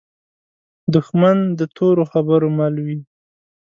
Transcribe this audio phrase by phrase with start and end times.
[0.93, 2.97] دښمن د تورو خبرو مل وي